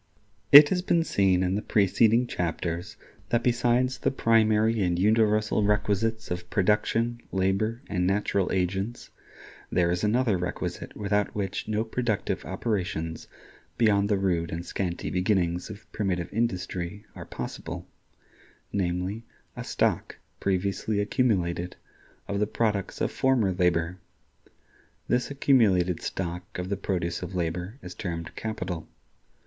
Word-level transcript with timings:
It 0.51 0.69
has 0.69 0.81
been 0.81 1.03
seen 1.03 1.43
in 1.43 1.53
the 1.53 1.61
preceding 1.61 2.25
chapters 2.25 2.97
that 3.29 3.43
besides 3.43 3.99
the 3.99 4.09
primary 4.09 4.81
and 4.81 4.97
universal 4.97 5.63
requisites 5.63 6.31
of 6.31 6.49
production, 6.49 7.21
labor 7.31 7.83
and 7.87 8.07
natural 8.07 8.51
agents, 8.51 9.11
there 9.71 9.91
is 9.91 10.03
another 10.03 10.39
requisite 10.39 10.95
without 10.97 11.35
which 11.35 11.67
no 11.67 11.83
productive 11.83 12.43
operations 12.45 13.27
beyond 13.77 14.09
the 14.09 14.17
rude 14.17 14.51
and 14.51 14.65
scanty 14.65 15.11
beginnings 15.11 15.69
of 15.69 15.85
primitive 15.91 16.33
industry 16.33 17.05
are 17.13 17.23
possible—namely, 17.25 19.23
a 19.55 19.63
stock, 19.63 20.17
previously 20.39 20.99
accumulated, 20.99 21.75
of 22.27 22.39
the 22.39 22.47
products 22.47 23.01
of 23.01 23.11
former 23.11 23.51
labor. 23.53 23.99
This 25.07 25.29
accumulated 25.29 26.01
stock 26.01 26.57
of 26.57 26.69
the 26.69 26.75
produce 26.75 27.21
of 27.21 27.35
labor 27.35 27.77
is 27.83 27.93
termed 27.93 28.35
Capital. 28.35 28.87